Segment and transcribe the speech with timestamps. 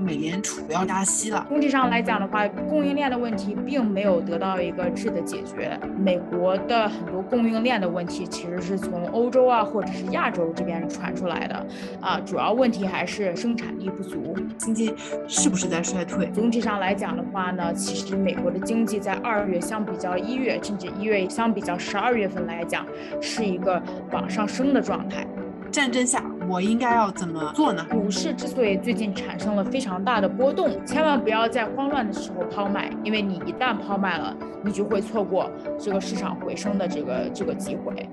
[0.00, 1.44] 美联储要加息了。
[1.48, 5.78] 总体上来讲的话，供应链的问题并没有得到一个质的解决。
[5.98, 11.66] 美国的很多供应链的问题其实是从欧洲啊或者是亚洲这边传出来的
[12.00, 14.94] 啊，主要问题还是生产力不足，经济
[15.28, 16.26] 是不是在衰退？
[16.32, 22.84] 总体上来讲的话呢，其实美国的经济在二月相比较一月，甚至一月相比较十二月份来讲，
[23.20, 23.82] 是一个
[24.12, 25.26] 往上升的状态。
[25.70, 27.84] 战争下，我应该要怎么做呢？
[27.90, 38.08] 股市之所以最近产生了非常大的波动，千万不要在慌乱的时候抛卖，因为你一旦抛卖了，你就会错过这个市场回升的这个这个机会。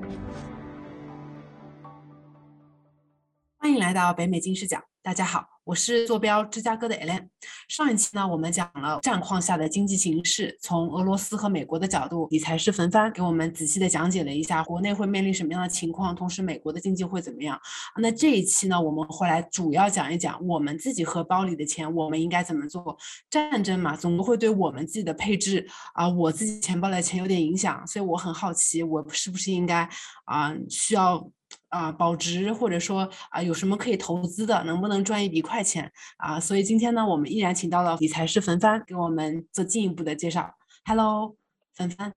[3.57, 5.60] 欢迎来到北美金视角，大家好。
[5.71, 7.29] 我是坐标芝加哥的 Ellen。
[7.69, 17.57] 上一期呢，我们讲了战况下的经济形势，从俄罗斯和美国的角度，理财师冯帆给我们仔细的讲解了一下国内会面临什么样的情况，同时美国的经济会怎么样。
[18.01, 22.97] 那这一期呢，我们会来主要讲一讲我们自己荷包里的钱，我们应该怎么做。
[23.29, 29.87] 战争嘛，总会对我们自己的配置啊，我自己钱包的钱有点影响，所以我很好奇，我是不是应该
[30.25, 31.31] 啊，需要。
[31.67, 36.39] 啊，保值或者说啊，有什么可以投资的，能不能赚一笔快钱啊？
[36.39, 40.55] 所以今天呢，我们依然请到了理财师冯帆，给我们做进一步的介绍。
[40.85, 41.35] Hello，
[41.73, 42.13] 冯帆。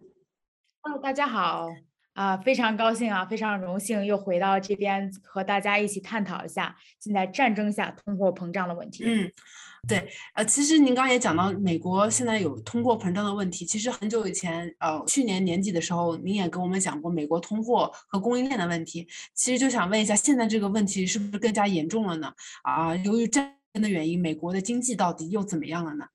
[0.82, 1.68] Hello，大家好
[2.14, 9.04] 啊，非常高兴啊，非常荣幸又回到这边和大家一起探讨一下现在战争下通货膨胀的问题。
[9.06, 9.32] 嗯。
[9.86, 13.64] 对，呃，其实您刚刚也讲到，美国现在有通货膨胀的问题。
[13.64, 19.06] 其实很久以前，呃，去年年底的时候，您也跟我们讲过美国通货和供应链的问题。
[19.34, 22.32] 其实就想问一下，现在这个问题是不是更加严重了呢？
[22.62, 26.06] 啊，由于战争的原因，美国的经济到底又怎么样了呢？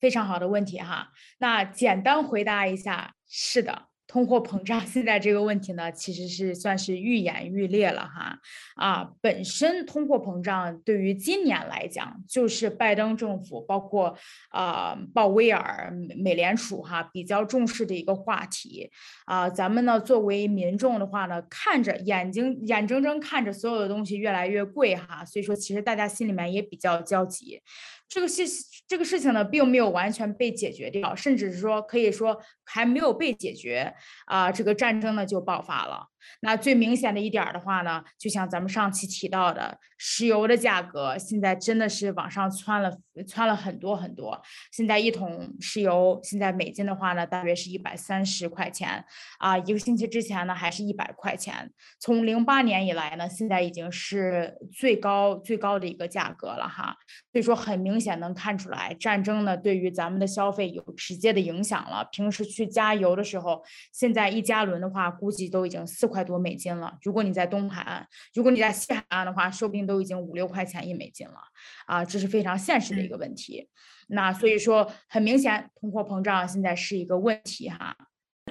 [0.00, 1.08] 非常好的问题哈，
[1.38, 3.88] 那简单回答一下，是的。
[4.16, 8.38] 通货膨胀现在这个问题呢，其实是算是愈演愈烈了哈。
[8.74, 14.16] 啊，本身通货膨胀对于今年来讲，就是拜登政府包括
[14.48, 18.90] 啊鲍威尔、美联储哈比较重视的一个话题
[19.26, 19.50] 啊。
[19.50, 27.60] 咱们呢作为民众的话呢，看着眼睛眼睁睁看着所有的东西越来越贵哈，所以说其实大家心里面也比较焦急。
[28.08, 28.46] 这个事
[28.88, 33.94] 这个事情呢，并没有完全被解决掉，甚至是说可以说还没有被解决
[34.26, 36.06] 啊，这个战争呢就爆发了。
[36.40, 42.92] 那最明显的一点儿的话呢，就像咱们上期提到的，石油的价格现在真的是往上窜了，
[43.26, 44.40] 窜了很多很多。
[44.70, 49.04] 现在一桶石油，现在美金的话呢，大约是一百三十块钱
[49.38, 49.56] 啊。
[49.56, 51.70] 一个星期之前呢，还是一百块钱。
[51.98, 56.96] 从零八年以来呢，现在已经是最高最高的一个价格了哈。
[57.32, 62.06] 所以说，很明显能看出来，战争呢对于咱们的消费有直接的影响了。
[62.12, 66.15] 平时去加油的时候，现在一加仑的话，估计都已经四块。
[66.16, 66.96] 块多美金了。
[67.02, 71.38] 如果你在东海岸，如果你在西海岸的话，说不定都已经五六块钱一美金了
[71.86, 72.02] 啊！
[72.02, 73.68] 这是非常现实的一个问题。
[74.08, 77.94] 那所以说，很明显，通货膨胀现在是一个问题哈。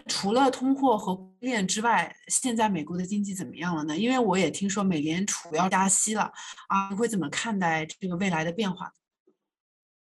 [0.08, 3.98] 除了通货和链之外，现在美国的经济怎么样了呢？
[3.98, 6.32] 因为我也听说美联储要加息了
[6.68, 8.94] 啊，你会怎么看待这个未来的变化？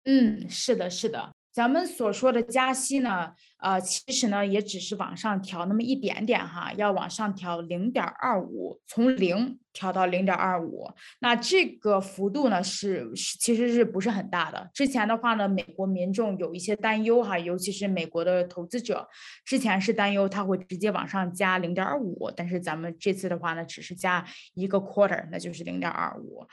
[0.04, 1.32] 嗯，是的，是的。
[1.52, 9.58] 咱们所说的加息呢，呃，其实呢也只是往上调那么一点点哈，要往上调零点二五，从零。
[9.74, 10.86] 调到零点二五，
[11.20, 14.70] 那这个幅度呢是是其实是不是很大的？
[14.74, 19.08] 之前的话呢，美国民众有一些担忧哈，尤其是美国的投资者，
[19.46, 26.46] 之前是担忧它会直接往上加零点五，但是咱们这次的话呢，只是加一个 quarter，那就是零点二五，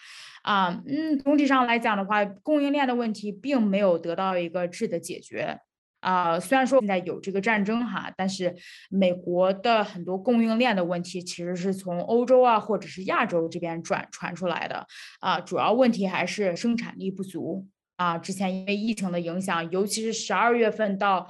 [0.43, 5.59] 啊，嗯，总体上来讲的话，供应链的问题并没有得到一个质的解决。
[5.99, 8.55] 啊，虽然说现在有这个战争哈，但是
[8.89, 14.85] 美国的很多供应链的问题其实是从欧洲啊或者是亚洲这边转传出来的
[15.19, 17.67] 啊，主要问题还是生产力不足
[17.97, 18.17] 啊。
[18.17, 21.29] 之前因为疫情的影响，尤其是十二月份到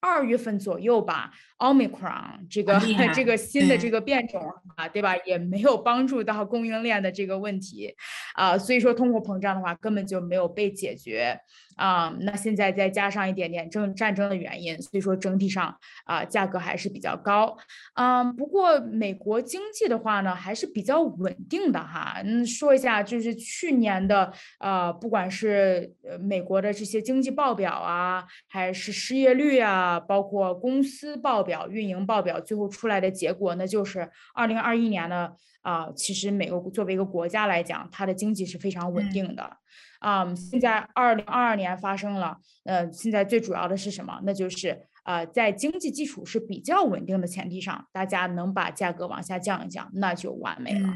[0.00, 1.32] 二月份左右吧。
[1.60, 2.80] 奥密克戎这个
[3.14, 4.40] 这个新的这个变种
[4.74, 5.14] 啊，对吧？
[5.26, 7.94] 也没有帮助到供应链的这个问题
[8.34, 11.38] 啊，所以说通货膨胀的话根本就没有被解决
[11.80, 12.16] 啊。
[12.20, 17.56] 那现在再加上一点点争战争的原因，所以说整体上啊价格还是比较高。
[17.94, 22.22] 嗯，不过美国经济的话呢还是比较稳定的哈。
[22.24, 31.50] 嗯，说一下就是去年的呃，不管是美国的这些经济报表啊，还是失业率啊，包括公司报表。
[31.50, 35.32] 表运营报表最后出来的结果，那就是二零二一年呢
[35.62, 39.56] 啊，其实美国作为一个国家来讲，它的经济是非常稳定的
[40.00, 40.34] 啊。
[40.34, 44.20] 现在二零二二年发生了，呃，现在最主要的是什么？
[44.24, 50.92] 那就是呃，在经济基础是比较稳定的前提上，大家能把价格往下降一降，那就完美了。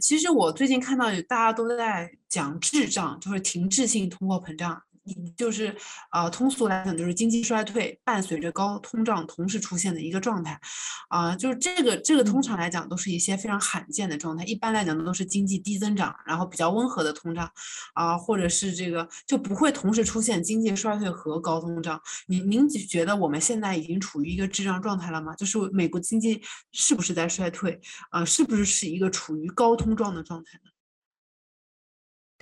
[0.00, 4.82] 其实我最近看到大家都在讲滞胀，就是停滞性通货膨胀。
[5.36, 5.74] 就是
[6.12, 10.60] 呃，通俗来讲，就是经济衰退伴随着高通胀同时出现的一个状态，
[11.08, 14.44] 啊，就是这个这个通常来讲都是一些非常罕见的状态。
[14.44, 17.50] 一般来讲都是经济低增长，然后比较温和的通胀，
[17.94, 22.00] 啊，或者是这个就不会同时出现经济衰退和高通胀。
[22.28, 25.34] 您您觉得我们现在已经处于一个滞胀状态了吗？
[25.34, 26.40] 就是美国经济
[26.72, 27.80] 是不是在衰退？
[28.10, 30.71] 啊，是不是是一个处于高通胀的状态呢？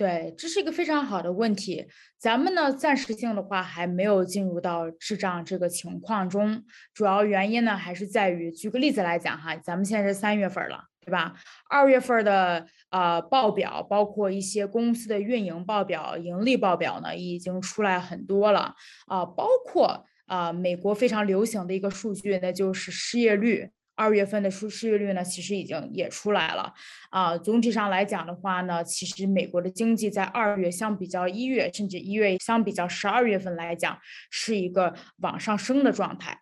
[0.01, 1.85] 对，这是一个非常好的问题。
[2.17, 11.35] 咱们呢，暂时性的话还没有进入到滞胀这个情况中，主要原因呢还是在于，举个例子来讲哈，咱们现在是三月份了，对吧？
[11.69, 18.73] 二月份的呃报表，包括一些公司的运营报表、盈利报表呢，已经出来很多了
[19.05, 23.69] 啊，包括啊美国非常流行的一个数据，那就是失业率。
[23.95, 26.73] 二月份的失失业率呢，其实已经也出来了
[27.09, 27.37] 啊。
[27.37, 33.99] 总体上来讲的话呢，其实美国的经济在二月相比较一月，甚至一月相比较十二月份来讲，
[34.29, 36.41] 是一个往上升的状态，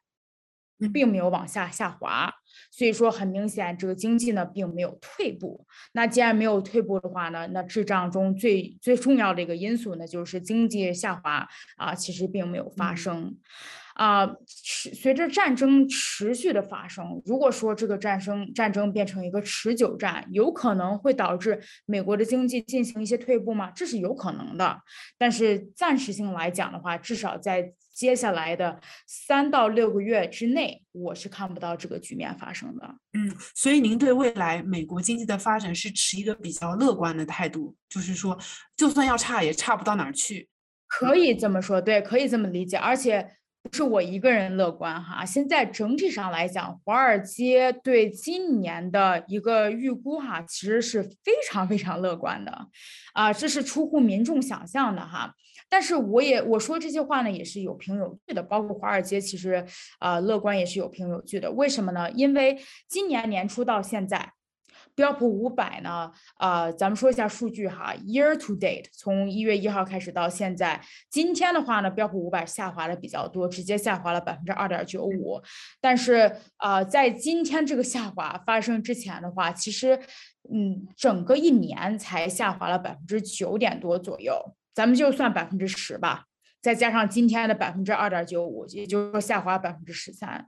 [0.93, 2.33] 并没有往下下滑。
[2.71, 5.65] 所以说，很明显，这个经济呢并没有退步。
[5.93, 11.47] 那既然没有退步的话呢，那滞胀中最最重要的一个因素呢，就是经济下滑
[11.77, 13.37] 啊，其实并没有发生。
[13.99, 23.69] 啊，持随着战争持续的发生，如果说这个战争战争变成一个持久战，有可能会导致美国的经济进行一些退步吗？
[23.71, 24.79] 这是有可能的。
[25.17, 32.95] 但是暂时性来讲的话，至少在接下来的三到六个月之内，我是看不到这个局面发生的。
[33.11, 38.39] 嗯，所以您对未来美国经济的发展是持一个比较乐观的态度，就是说，
[38.77, 40.47] 就算要差，也差不到哪儿去。
[40.87, 43.29] 可以这么说，对，可以这么理解，而且。
[43.61, 52.67] 不是我一个人乐观哈，现在整体上来讲，华尔街对今年的一个预估哈，其实是非常非常乐观的，
[53.13, 55.33] 啊，这是出乎民众想象的哈。
[55.67, 59.63] 但是我也我说这些话呢，也是有凭有据的，包括华尔街其实
[59.99, 61.51] 啊乐观也是有凭有据的。
[61.51, 62.09] 为什么呢？
[62.11, 62.57] 因为
[62.87, 64.33] 今年年初到现在。
[64.99, 66.11] 标普五百呢？
[66.39, 70.77] 呃，咱们说一下数据哈，year to date，从一月一号开始到现在，
[71.09, 75.41] 今天的话呢，标普五百下滑的比较多，直接下滑了百分之二点九五。
[75.79, 79.97] 但是啊，在今天这个下滑发生之前的话，其实
[80.53, 84.53] 嗯，整个一年才下滑了百分之九点多左右。
[84.73, 86.25] 咱们就算百分之十吧，
[86.61, 90.45] 再加上今天的百分之二点九五，也就是说下滑百分之十三。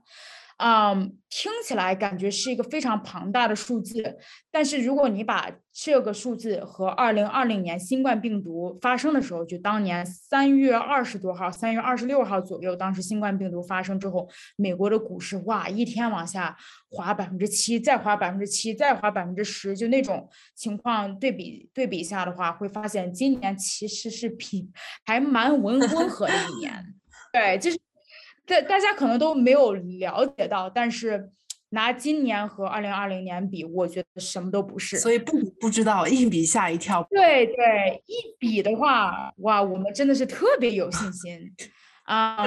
[0.64, 4.16] 嗯，听起来感觉是一个非常庞大的数字，
[4.48, 16.56] 但是如果你把这个数字和二零二零年新冠病毒发生的时候，就当年三月二十多号、三月二十六号左右，当时新冠病毒发生之后，美国的股市哇，一天往下
[16.88, 24.70] 滑百分之七，再滑百分之七，再滑百分之十，就那种情况对比对比下的话，会发现今年其实是比
[25.04, 26.94] 还蛮 温温和的一年，
[27.32, 27.81] 对，就是。
[28.46, 31.30] 大大家可能都没有了解到，但是
[31.70, 34.98] 拿今年和二零二零年比，我觉得什么都不是。
[34.98, 37.06] 所以不不知道一比吓一跳。
[37.08, 41.52] 对对，一比的话，哇，我们真的是特别有信心
[42.04, 42.46] 啊。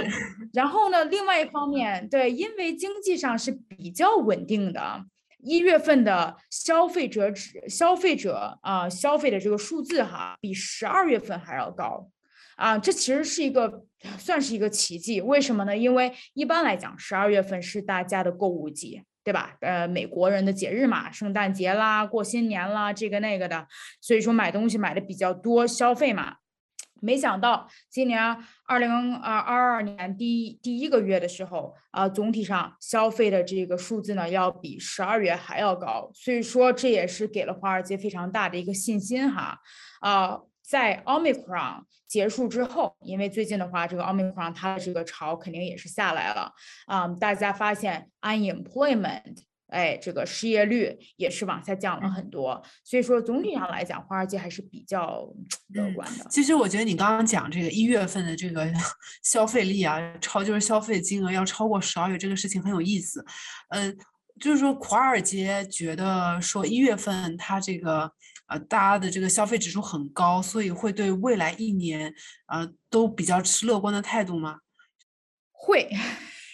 [0.53, 5.05] 然后呢，另外一方面，对，因为经济上是比较稳定的，
[5.39, 12.09] 一月份的消费者指消费者啊消费的这个数字哈，比十二月份还要高。
[12.57, 13.83] 啊，这其实是一个
[14.17, 15.75] 算是一个奇迹，为什么呢？
[15.75, 19.55] 因为一般来讲，十二月份是大家的购物季，对吧？
[19.61, 23.67] 呃，美国人的节日嘛，圣诞节啦，过新年啦，这个那个的，
[24.01, 26.35] 所以说买东西买的比较多，消费嘛。
[27.01, 39.59] 没想到今年二零二二二年第一第一个月的时候，啊，总体上消费的这个数字呢，要比十二月还要高，所以说这也是给了华尔街非常大的一个信心哈，
[39.99, 40.39] 啊。
[40.67, 46.51] 在 Omicron 结束之后，因为最近的话，这个 Omicron 它的这个潮肯定也是下来了
[46.87, 47.07] 啊。
[47.07, 52.63] 大家发现 unemployment，哎，这个失业率也是往下降了很多。
[52.83, 55.27] 所以说，总体上来讲，华尔街还是比较
[55.69, 56.25] 乐观的。
[56.29, 58.67] 其实我觉得你刚刚讲这个一月份的这个
[59.23, 63.23] 消费力啊，超就是消费金额要超过十二月这个事情很有意思。
[63.69, 63.95] 嗯，
[64.39, 68.11] 就是说华尔街觉得说一月份它这个。
[68.47, 72.13] 呃，大家的这个消费指数很高，所以会对未来一年，
[72.47, 74.59] 呃，都比较持乐观的态度吗？
[75.51, 75.89] 会，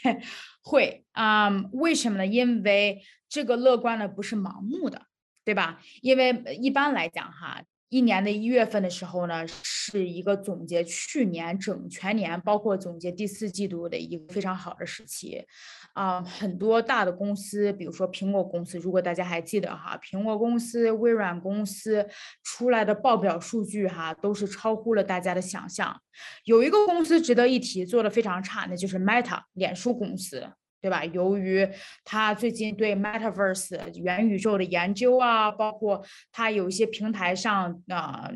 [0.64, 1.50] 会啊？
[1.74, 2.26] 为什么呢？
[2.26, 5.08] 因为这个乐观呢不是盲目的，
[5.44, 5.82] 对吧？
[6.02, 15.46] 因为一般来讲哈，一年的一月份的时候呢，是一个总结去年整全年，包括总结第四季度的一个非常好的时期，
[15.94, 22.08] 啊，很多大的公司，比如说苹果公司，如果大家还记得哈，苹果公司、微软公司
[22.44, 26.02] 出来的报表数据哈，都是超乎了大家的想象。
[26.46, 30.48] 有一个公司值得一提，做的非常差，那就是 Meta，脸书公司。
[30.82, 31.06] 对吧？
[31.06, 31.68] 由于
[32.04, 38.30] 他最近对 Metaverse 元宇宙的研究啊，包括他有一些平台上啊，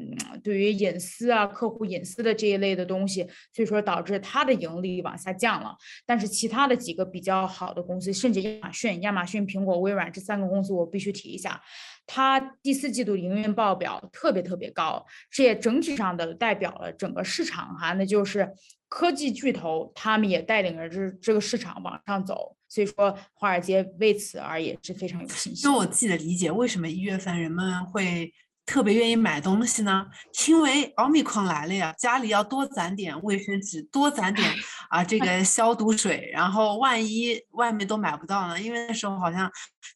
[0.43, 5.75] 对于隐私啊、客户隐私的这一类的东西，所以说导致他的盈利往下降了。
[6.05, 11.59] 但是其他的几个比较好的公司，甚至亚马逊、亚马逊、苹果、微软这三个公司，我必须提一下，
[12.05, 18.53] 它第四季度营运报表特别特别高，这也整体上的代表了整个市场哈，那就是。
[18.95, 25.65] 科技巨头，他们也带领着这这个市场往上走，所以说华尔街为此而也是非常有信心。
[25.65, 28.33] 就我自己的理解，为什么一月份人们会？
[28.65, 30.05] 特别愿意买东西呢，
[30.47, 34.51] 因为奥密克戎来了呀，家里要多攒点卫生纸，多攒点
[34.89, 38.59] 啊这个消毒水，然后万一外面都买不到呢？
[38.59, 39.49] 因为那时候好像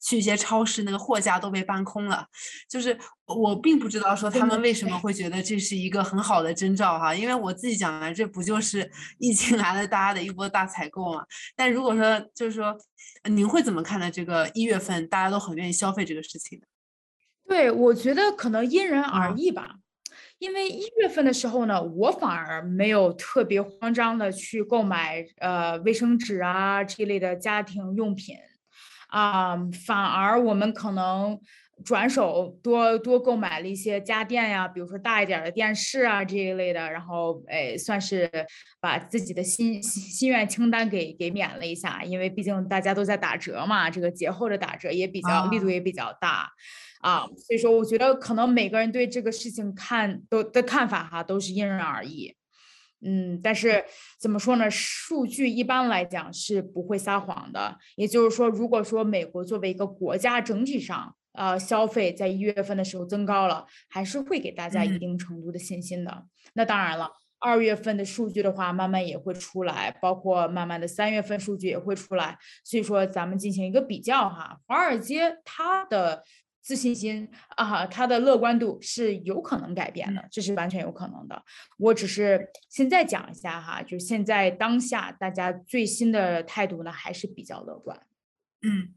[0.04, 2.26] 去一些超市，那个货架都被搬空了。
[2.70, 2.96] 就是
[3.26, 11.24] 我并不知道说他们为什么会觉得这是一个很好的征兆哈，因为我自己讲来，这不就是疫情来了大家的一波大采购嘛？
[11.56, 12.78] 但如果说就是说，
[13.24, 16.66] 您会怎么看待这个一月份大家都很愿意消费这个事情呢？
[17.50, 19.77] 对，我觉得可能因人而异吧，
[20.38, 28.38] 因为一月份的时候呢，我反而没有特别慌张的去购买呃卫生纸啊这类的家庭用品，
[29.08, 31.39] 啊，反而我们可能
[31.84, 38.30] 转手多多购买了一些家电呀，比如说大一点的电视啊这一类的，然后哎，算是
[38.80, 46.50] 把自己的心心愿清单给给免了一下，因为毕竟大家都在打折嘛，这个节后的打折也比较力度也比较大。
[47.02, 52.36] 啊，所以说我觉得可能每个人对这个事情看都的看法哈都是因人而异，
[53.06, 53.86] 嗯，但是
[54.20, 54.70] 怎么说呢？
[54.70, 57.78] 数据一般来讲是不会撒谎的。
[57.96, 66.26] 也就是说，如果说美国作为一个国家整体上，呃，消费在一月份的时候增高了，还是会给大家一定程度的信心的。
[66.54, 72.38] 那当然了，二月份的数据的话，慢慢也会出来，包括慢慢的三月份数据也会出来。
[72.64, 76.24] 所以说，咱们进行一个比较哈，华尔街它的。
[76.62, 81.42] 自信心啊，它的乐观度是有可能改变的，这是完全有可能的。
[81.80, 88.00] 我只是现在讲一下哈，就现在当下大家最新的态度呢，还是比较乐观。
[88.62, 88.94] 嗯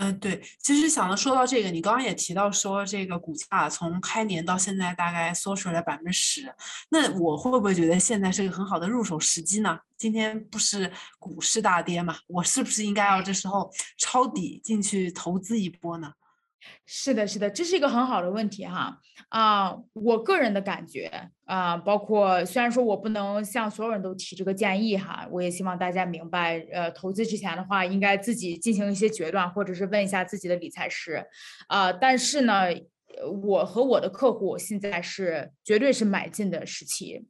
[0.00, 6.50] 嗯，对，其实想到说到这个，你刚刚也提到说这个股价从开年到现在大概缩水了百分之十，
[6.88, 9.78] 那我会不会觉得现在是个很好的入手时机呢？
[9.98, 16.10] 今天不是股市大跌嘛，我是不是应该要这时候抄底进去投资一波呢？
[16.86, 18.98] 是的，是的，这是一个很好的问题哈
[19.28, 19.76] 啊！
[19.92, 21.10] 我个人的感觉
[21.44, 31.24] 啊，包括虽然说我不能向所有人都提这个建议哈，我也希望大家明白，呃，投资之前的话，应该自己进行一些决断，或者是问一下自己的理财师
[31.68, 31.92] 啊。
[31.92, 32.66] 但是呢，
[33.42, 37.26] 我和我的客户现在是绝对是买进的时期。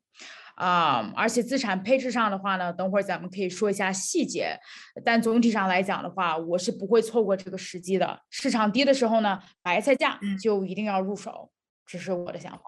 [0.60, 4.54] 啊，而且资产配置上的话呢，等会儿咱们可以说一下细节，
[5.02, 8.20] 但总体上来讲的话，我是不会错过这个时机的。
[8.28, 11.50] 市场低的时候呢，白菜价就一定要入手，
[11.86, 12.60] 这是我的想法。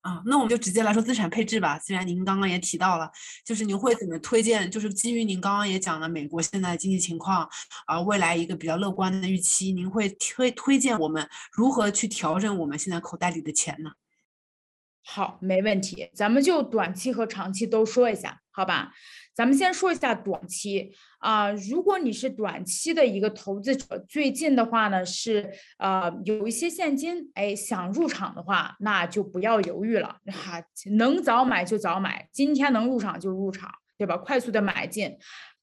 [0.00, 1.78] 啊，那我们就直接来说资产配置吧。
[1.78, 3.08] 既然您刚刚也提到了，
[3.44, 4.68] 就是您会怎么推荐？
[4.68, 7.48] 就是基于您刚刚也讲了美国现在的经济情况，
[7.86, 13.90] 啊，未来一个比较乐观的预期，您会推推荐我们如何去调整我们现在口袋里的钱呢？
[15.10, 18.92] 好，没问题，咱们就短期和长期都说一下，好吧？
[19.34, 30.62] 咱们先说一下短期啊，如果你是短期的一个投资者，最近的话呢是呃有一些现金，哎，想入场的话，那就不要犹豫了，哈，
[30.98, 34.14] 能早买就早买，今天能入场就入场，对吧？
[34.18, 35.16] 快速的买进。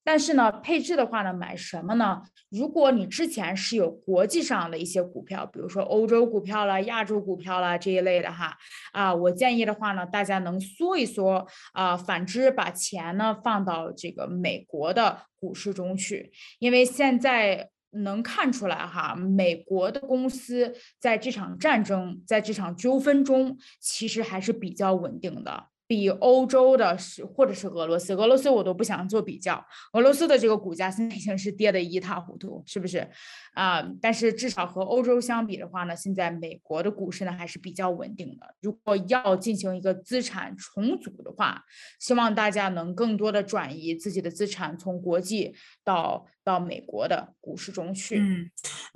[0.05, 2.21] 但是呢，配置的话呢，买什么呢？
[2.51, 8.55] 如果你之前是有国际上的一些股票，比如说欧洲股票啦、亚洲股票啦这一类的哈，
[8.93, 25.65] 啊，我建议的话呢，大家能缩一缩啊，反之把钱呢放到这个美国的股市中去，因为现在能看出来哈，美国的公司在这场战争、在这场纠纷中，其实还是比较稳定的。
[25.87, 29.63] 比欧洲的是，或者是俄罗斯，俄罗斯我都不想做比较。
[29.93, 33.07] 俄罗斯的这个股价现在已经是跌得一塌糊涂，是不是？
[33.53, 38.55] 啊，但是至少和欧洲相比的话呢，现在美国的股市呢还是比较稳定的。
[38.61, 41.63] 如果要进行一个资产重组的话，
[41.99, 48.19] 希望大家能更多的转移自己的资产，从国际到到美国的股市中去。
[48.19, 48.49] 嗯，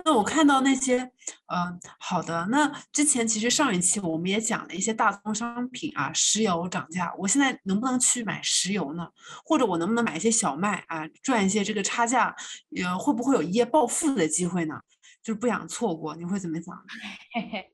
[0.04, 0.98] 那我看到那些，
[1.52, 2.46] 嗯，好的。
[2.48, 9.08] 那之前其实上一期我们也讲了一些大宗商品啊，石油涨价，我现在能不能去买石油呢？
[9.44, 12.34] 或者我能不能买一些小麦啊，赚一些这个差价？
[12.76, 14.80] 呃，会不会有一夜暴富的机会呢？
[15.20, 16.74] 就是不想错过，你会怎么讲？
[17.34, 17.72] 嘿嘿，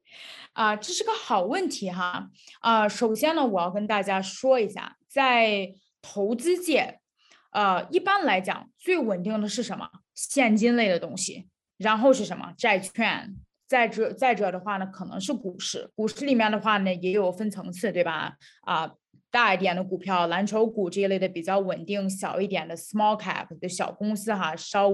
[0.54, 2.28] 啊，这是个好问题哈。
[2.61, 7.00] 啊，首先呢，我要跟大家说一下，在投资界。
[7.53, 9.88] 呃，一般来讲，最稳定的是什么？
[10.15, 11.49] 现金类的东西，
[11.79, 12.53] 然后是什么？
[12.57, 13.35] 债券，
[13.67, 15.91] 再者再者的话呢，可能是股市。
[15.95, 18.35] 股市里面的话呢，也有分层次，对吧？
[18.62, 18.91] 啊，
[19.31, 24.91] 大一点的股票，蓝筹股这一类的比较稳定，小一点的 small cap 的小公司哈，稍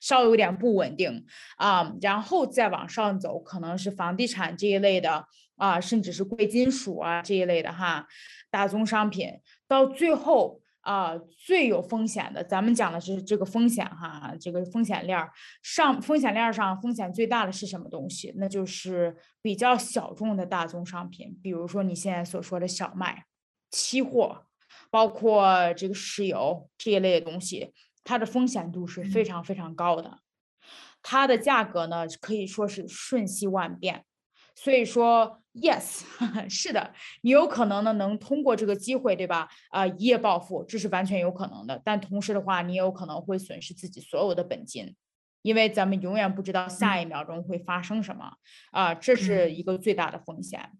[0.00, 1.24] 稍有点不稳定
[1.56, 1.94] 啊。
[2.00, 8.06] 然后再往上走，可能是房地产这一类的啊，甚至是贵金属啊这一类的哈，
[8.50, 9.28] 大宗商品，
[9.68, 10.60] 到最后。
[10.84, 18.34] 啊，最有风险的，咱们讲的是这个风险哈，这个风险链儿上，风险链上风险最大的是什么东西？
[18.36, 23.24] 那就是比较小众的大宗商品，比如说你现在所说的小麦、
[23.70, 24.46] 期货，
[24.90, 27.72] 包括这个石油这一类的东西，
[28.04, 30.18] 它的风险度是非常非常高的，
[31.02, 34.04] 它的价格呢可以说是瞬息万变。
[34.54, 36.02] 所以说，yes，
[36.48, 36.92] 是的，
[37.22, 39.48] 你有可能呢能通过这个机会，对吧？
[39.70, 41.80] 啊，一夜暴富，这是完全有可能的。
[41.84, 44.94] 但同时的话，你有可能会损失自己所有的本金，
[45.42, 48.34] 因为咱们永远不知道下一秒钟会发生什么
[48.70, 50.70] 啊，这是一个最大的风险。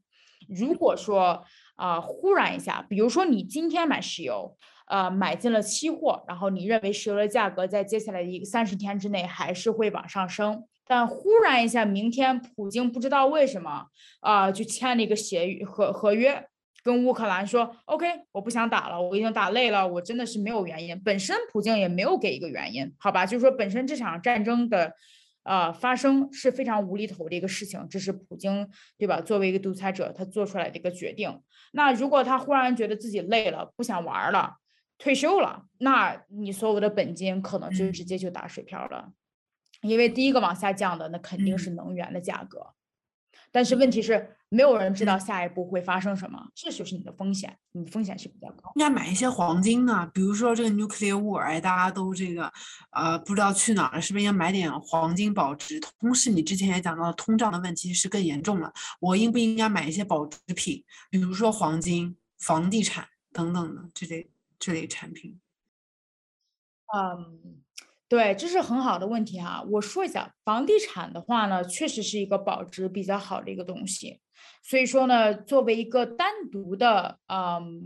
[0.49, 1.45] 如果说
[1.77, 10.65] 啊，忽然一下，比如说你今天买石油，呃，买进了期货，然后你认为石油的价格在接下来的一个三十天之内还是会往上升。
[10.87, 13.87] 但忽然一下，明天普京不知道为什么
[14.21, 16.47] 啊，就签了一个协议合合约，
[16.83, 21.01] 跟乌克兰说，OK，我不想打了，我已经打累了，我真的是没有原因。
[21.01, 24.93] 本身普京也没有给一个原因，好吧，就是说本身这场战争的，
[25.45, 29.21] 呃，发生是非常无厘头的一个事情，这是普京对吧？
[29.23, 31.41] 作为一个独裁者，他做出来的一个决定。
[31.73, 34.57] 那如果他忽然觉得自己累了，不想玩了，
[34.99, 39.13] 退休了，那你所有的本金可能就直接就打水漂了。
[39.89, 42.75] 因为第一个往下降的，那肯定是能源的价格，
[43.53, 48.73] 但是问题是，没有人知道下一步会发生什么，这就是你的风险，你风险是比较高。
[48.77, 52.51] 应该买一些黄金呢，比如说这个 nuclear war，哎，大家都这个，
[52.91, 55.79] 呃，不知道去哪儿了，是不是应该买点黄金保值？
[56.01, 65.39] 同时，你之前也讲到通胀的问题是更严重了，我应不应该买一些保值品，比如说黄金、房地产等等的这类这类产品？
[66.97, 67.64] 嗯。
[68.09, 69.65] 对，这是很好的问题哈。
[69.71, 74.21] 我说一下，房地产的话呢，确实是一个保值比较好的一个东西。
[74.63, 77.83] 所以说呢，作为一个单独的嗯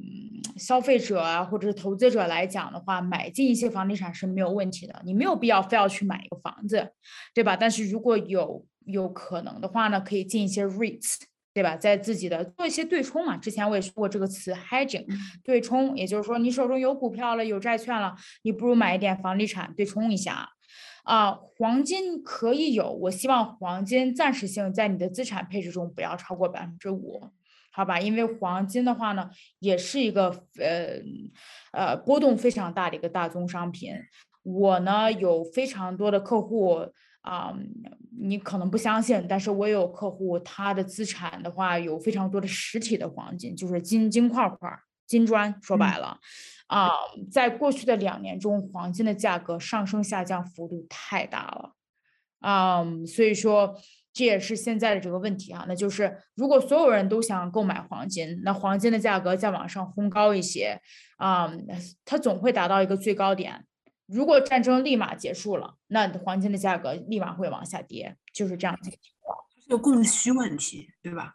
[0.56, 5.00] 消费者啊，或者是投资者来讲的话，买进一些房地产是没有问题的。
[5.04, 6.92] 你没有必要非要去买一个房子，
[7.34, 7.56] 对吧？
[7.56, 11.16] 但是如果有有可能的话呢，可以进一些 REITs。
[11.58, 11.76] 对吧？
[11.76, 13.36] 在自己的做一些对冲嘛。
[13.36, 15.04] 之前我也说过这个词，hedging，
[15.42, 20.50] 对冲，也就是说你手中有股票了，有债券了，你不如买一点房地产对冲一下。
[21.02, 27.20] 啊，黄金可以有，我希望黄金暂时性在你的资产配置中不要超过百分之五，
[27.72, 27.98] 好吧？
[27.98, 30.28] 因为黄金的话呢，也是一个
[30.60, 31.02] 呃
[31.72, 33.94] 呃波动非常大的一个大宗商品。
[34.44, 36.92] 我呢有非常多的客户。
[37.28, 37.52] 啊，
[38.18, 44.70] 你可能不相信，但是我有客户，他的资产的话有非常多的实体的黄金，就是金金块块、
[45.06, 45.54] 金砖。
[45.60, 46.18] 说白了，
[46.68, 46.88] 啊，
[47.30, 51.74] 在过去的两年中，黄金的价格上升下降幅度太大了，
[52.40, 53.74] 啊，所以说
[54.14, 60.80] 这也是现在的这个问题啊，那就是如果所有人都想购买黄金，那黄金的价格再往上轰高一些，
[61.18, 61.52] 啊，
[62.06, 63.66] 它总会达到一个最高点。
[64.08, 69.36] 如果战争立马结束了，那黄金的价格立马会往下跌，就是这样的一个情况。
[69.66, 71.34] 有供需问题，对吧？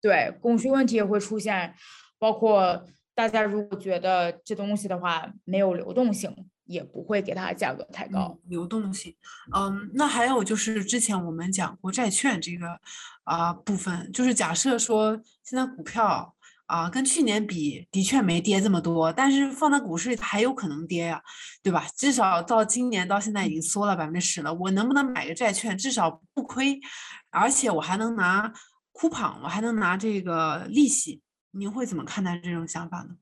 [0.00, 1.74] 对，供需问题也会出现，
[2.18, 8.38] 包括大家如果觉得这东西的话没有流动性，也不会给它价格太高。
[8.48, 9.14] 流动性，
[9.54, 12.80] 嗯，那还有就是之前我们讲过债券这个
[13.24, 16.34] 啊部分，就是假设说现在股票。
[16.66, 21.22] 啊，跟去年比的确没跌这么多，但是放在股市里还有可能跌呀，
[21.62, 21.86] 对吧？
[21.96, 26.80] 至少到今年到现在已经缩了百分之十了，我能不能买个债券，至少不亏，
[27.30, 28.52] 而且我还能拿
[28.92, 33.16] coupon，我还能拿这个利息，您会怎么看待这种想法呢？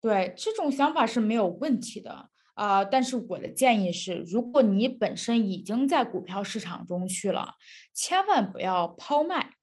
[0.00, 7.56] 对，这种想法是没有问题的啊，但是我的建议是，如果你本身已经在股票市场中去了，
[7.92, 9.57] 千万不要抛卖。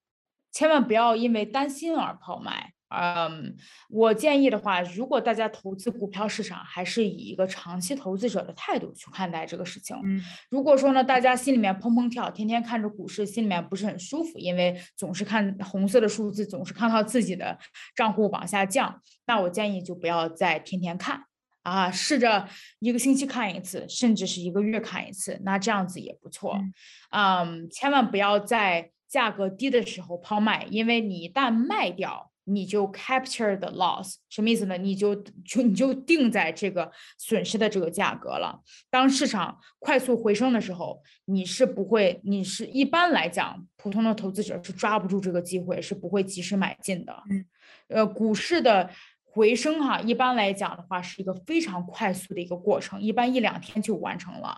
[0.55, 3.57] 千万不要因为担心而抛卖嗯，
[3.89, 9.97] 我建议的话，如果大家投资股票市场，还是以一个长期投资者的态度去看待这个事情。
[10.05, 17.57] 嗯，如果说呢，大家心里面砰砰跳，天天看着股市，心里面不是很舒服，因为总是看红色的数字，总是看到自己的
[17.93, 21.25] 账户往下降，那我建议就不要再天天看
[21.63, 22.47] 啊，试着
[22.79, 26.57] 一个星期看一次，甚至是一个月看一次，那这样子也不错。
[27.09, 32.31] 嗯，千万不要在价格低的时候抛卖，因为你一旦卖掉。
[32.47, 34.77] 你就 capture the loss，什么意思呢？
[34.77, 38.61] 你就就你就定在这个损失的这个价格了。
[38.87, 47.23] 当市场快速回升的时候，你是不会，你是一般来讲，普通的投资者是抓不住这个机会，是不会及时买进的。
[47.31, 47.45] 嗯，
[47.87, 48.91] 呃，股市的
[49.23, 54.55] 回升哈，一般来讲的话是一个非常快速的一个过程，一般一两天就完成了。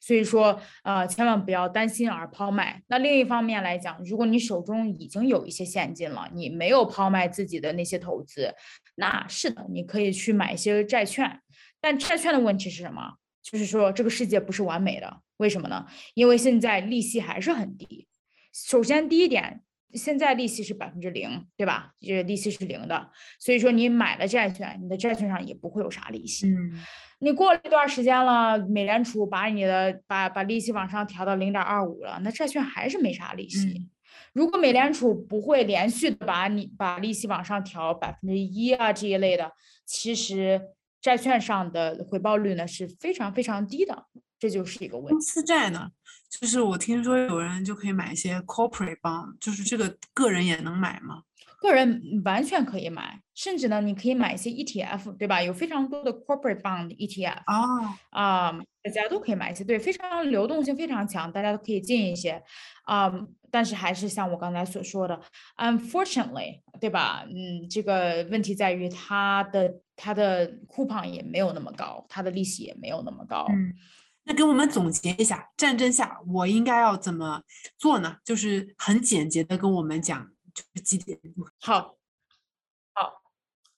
[0.00, 2.82] 所以说，呃，千万不要担心而抛卖。
[2.88, 8.54] 那另一方面来讲，如果你手中已经有一些现金了，你没有抛卖自己的那些投资，
[8.96, 11.40] 那是的，你可以去买一些债券。
[11.80, 13.14] 但债券的问题是什么？
[13.42, 15.86] 就是说这个世界不是完美的，为什么呢？
[16.14, 18.06] 因为现在利息还是很低。
[18.52, 19.62] 首先第一点。
[19.94, 21.92] 现在利息是百分之零，对吧？
[22.00, 26.48] 这利息是零的，所以说你买了债券，你的债券上也不会有啥利息。
[26.48, 26.72] 嗯，
[27.20, 33.88] 你过了一段时间了，美联储把你的把把利息往上调到零点二五了，那债券还是没啥利息。
[34.34, 39.50] 如果美联储不会连续的把你把利息往上调百分之一啊这一类的，
[39.86, 40.60] 其实
[41.00, 44.04] 债券上的回报率呢是非常非常低的。
[44.38, 45.10] 这就是一个问题。
[45.10, 45.88] 公司债呢，
[46.30, 51.22] 就是我听说有人就可以买一些 corporate bond，就是这个个人也能买吗？
[51.60, 55.42] 个人完全可以买，甚至呢，你可以买一些 ETF，对吧？
[55.42, 57.42] 有非常多的 corporate bond ETF。
[57.46, 62.40] 啊，啊，大家都可以买一些，对，非常流动性非常强，大家都可以进一些。
[62.84, 63.12] 啊，
[63.50, 65.20] 但是还是像我刚才所说的
[65.56, 67.24] ，unfortunately，对吧？
[67.26, 73.46] 嗯，这个问题在于它的它的 coupon 也没有那么高，它的利息也没有那么高。
[73.50, 73.74] 嗯。
[74.28, 77.42] 那给我们总结一下，战争下我应该要怎么
[77.78, 78.18] 做呢？
[78.22, 81.18] 就是很简洁的跟我们讲，就几点。
[81.58, 81.96] 好，
[82.92, 83.22] 好，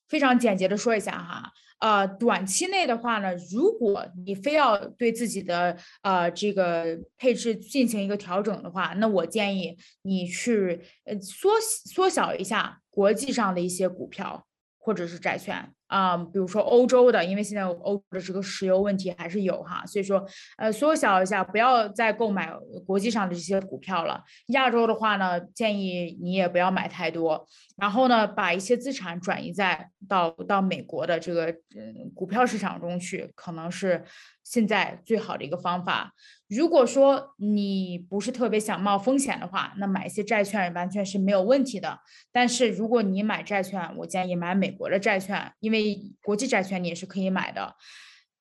[0.09, 1.53] 非常简洁的说一下哈。
[1.79, 14.45] 呃，短期内的话呢，如果你非要对自己的呃这个配置进行一个调整的话，那我建议你去呃缩缩小一下国际上的一些股票
[14.79, 15.73] 或者是债券。
[15.91, 20.25] 啊，比如说欧洲的，因为现在欧洲的这个石油问题还是有哈，所以说
[20.57, 22.53] 呃缩小一下，不要再购买
[22.87, 24.23] 国际上的这些股票了。
[24.47, 27.45] 亚洲的话呢，建议你也不要买太多，
[27.77, 34.05] 然后呢，把一些资产转移在到到美国的这个嗯股票市场中去，可能是
[34.45, 36.13] 现在最好的一个方法。
[36.49, 41.97] 如果说你不是特别想冒风险的话，那买一些债券完全是没有问题的。
[42.33, 45.80] 但是如果你买债券，我建议买美国的债券，因为
[46.23, 47.75] 国际债券你也是可以买的。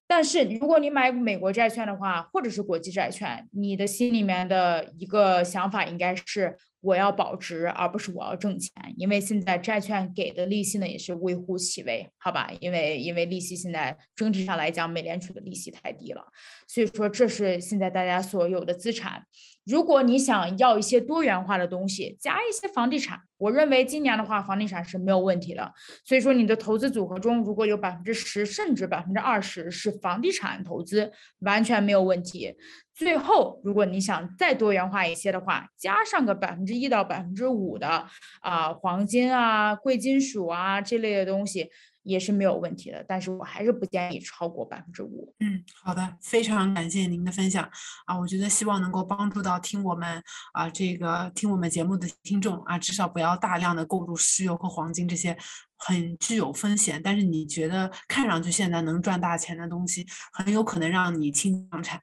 [0.08, 6.58] 但是如果你买美国债券的话，或者是国际债券，你的心里面的一个想法应该是。
[6.82, 12.49] 我要保值，而不是我要挣钱，因为现在债券给的利息呢也是微乎其微，好吧？
[12.62, 16.23] 因为因为利息现在整体上来讲，美联储的利息太低了，
[16.69, 19.21] 所以说这是现在大家所有的资产。
[19.65, 25.72] 如果你想要一些多元化的东西，加一些房地产，我认为今年的话，房地产是没有问题的。
[26.04, 32.56] 所以说你的投资组合中如果有百分之十甚至百分之二十是房地产投资，完全没有问题。
[32.95, 38.06] 最后，如果你想再多元化一些的话，加上个百分之一到百分之五的
[38.41, 41.69] 啊黄金啊贵金属啊这类的东西
[42.04, 45.34] 也是没有问题的，但是我还是不建议超过百分之五。
[45.40, 47.70] 嗯，好的，非常感谢您的分享
[48.06, 50.22] 啊，我觉得希望能够帮助到听我们
[50.54, 55.38] 啊这个听我们节目的听众啊，至少不要大量的购入石油和黄金这些。
[55.82, 62.02] 很具有风险，但是你觉得看上去现在能赚大钱的东西，很有可能让你倾家荡产。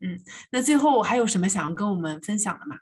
[0.00, 2.76] 嗯，那最后还有什么想要跟我们分享的吗？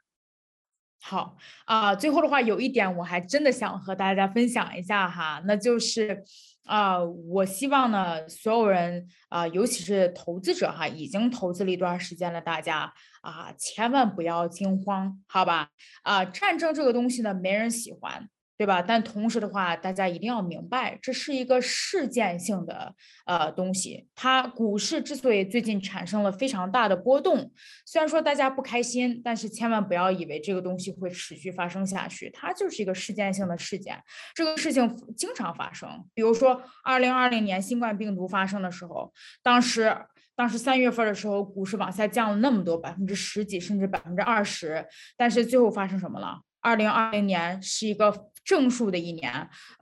[1.01, 6.25] 好啊，最后的话有一点我还真的想和大家分享一下哈，那就是
[6.65, 15.69] 啊，我希望呢所有人啊，尤其是投资者哈，已经投资了一段时间了大家啊，千万不要惊慌，好吧？
[16.03, 18.29] 啊，战争这个东西呢，没人喜欢。
[18.63, 18.81] 对吧？
[18.81, 22.95] 但同时的话，大家一定要明白，这是一个事件性的
[23.27, 24.07] 呃东西。
[24.15, 27.51] 它股市之所以最近产生了非常大的波动，
[27.85, 32.31] 虽然说大家不开心，但是千万不要以为这个东西会持续发生下去。
[32.31, 34.01] 它就是一个事件性的事件，
[34.33, 35.89] 这个事情经常发生。
[36.15, 39.93] 比如说，二零二零年新冠病毒发生的时候，当时
[40.37, 46.39] 当时三月份的时候，股市往下降了那么多，百分之十几，甚至百分之二十，但是最后发生什么了？
[46.65, 48.09] 二零二零年是一个
[48.45, 49.33] 正数的一年，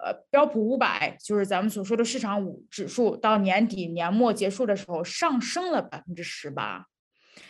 [0.03, 6.87] 呃，标普五百就是咱们所说的市场五指数，到年底年末结束的时候上升了百分之十八。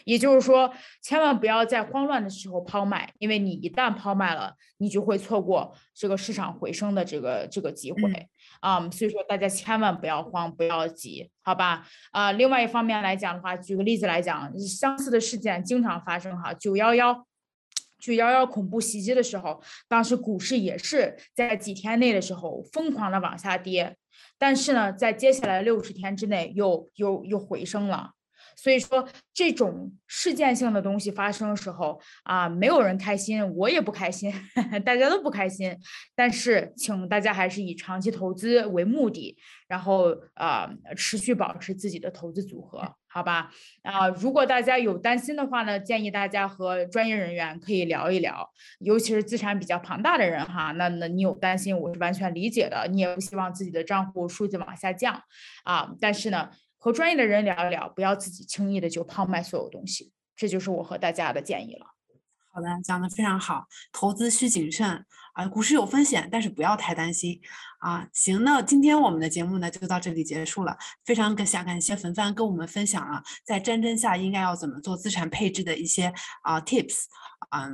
[0.05, 8.29] 也就是说，千万不要在慌乱的时候抛卖，因为你一旦抛卖了，你就会错过这个市场回升的这个这个机会
[8.61, 8.89] 啊。
[8.91, 11.87] 所以说，大家千万不要慌，不要急，好吧？
[12.13, 16.55] 啊，另外一方面来讲的话，举个例子来讲，相似的事件经常发生哈。
[16.55, 17.27] 九幺幺，
[18.01, 23.97] 去幺幺恐怖袭击的时候，当时股市也是在几天内的时候疯狂的往下跌，
[24.39, 28.13] 但是呢，在接下来六十天之内又又又回升了。
[28.61, 34.31] 所以说，这种事件性的东西发生的时候啊，没有人开心，我也不开心，
[34.85, 35.75] 大家都不开心。
[36.15, 39.35] 但是，请大家还是以长期投资为目的，
[39.67, 43.51] 然后啊，持续保持自己的投资组合，好吧？
[43.83, 48.47] 啊，如果大家有担心的话呢，建议大家和专业人员可以聊一聊，
[48.81, 55.23] 尤其是资产比较庞大的人哈，那那你有担心，我是完全理解的，你也不希望自己的账户数字往下降
[55.65, 56.51] 啊，但是呢。
[56.81, 61.87] 和专业的人聊一聊，不要自己轻易的就抛卖所有东西，这就是我和大家的建议了。
[62.53, 67.39] 好的，讲的非常好，投资需谨慎啊，股市有风险，但是不要太担心
[67.79, 68.09] 啊。
[68.13, 76.13] 行，那今天我们的节目呢就到这里结束了，非常感谢感谢冯帆跟我们分享了在战争下应该要怎么做资产配置的一些
[76.43, 77.05] 啊 tips
[77.51, 77.69] 啊。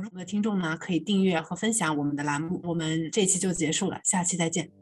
[0.00, 4.81] 如果听众呢可以订阅和分享我们的栏目，我们这期就结束了，下期再见。